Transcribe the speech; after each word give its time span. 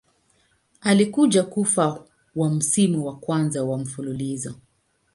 Alikuja 0.81 1.43
kufa 1.43 2.05
wa 2.35 2.49
msimu 2.49 3.05
wa 3.07 3.15
kwanza 3.19 3.63
wa 3.63 3.77
mfululizo. 3.77 4.55